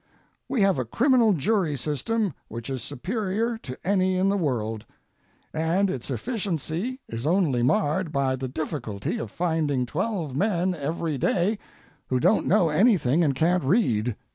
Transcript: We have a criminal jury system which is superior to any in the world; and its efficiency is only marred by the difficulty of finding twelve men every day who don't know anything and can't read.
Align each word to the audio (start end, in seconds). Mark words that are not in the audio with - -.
We 0.49 0.61
have 0.61 0.79
a 0.79 0.85
criminal 0.85 1.31
jury 1.33 1.77
system 1.77 2.33
which 2.47 2.71
is 2.71 2.81
superior 2.81 3.59
to 3.59 3.77
any 3.85 4.15
in 4.17 4.29
the 4.29 4.35
world; 4.35 4.83
and 5.53 5.91
its 5.91 6.09
efficiency 6.09 6.99
is 7.07 7.27
only 7.27 7.61
marred 7.61 8.11
by 8.11 8.35
the 8.35 8.47
difficulty 8.47 9.19
of 9.19 9.29
finding 9.29 9.85
twelve 9.85 10.35
men 10.35 10.73
every 10.73 11.19
day 11.19 11.59
who 12.07 12.19
don't 12.19 12.47
know 12.47 12.69
anything 12.69 13.23
and 13.23 13.35
can't 13.35 13.63
read. 13.63 14.15